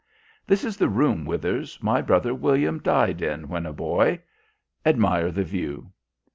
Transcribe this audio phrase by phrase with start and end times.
[0.47, 4.19] "This is the room, Withers, my brother William died in when a boy.
[4.83, 5.91] Admire the view!"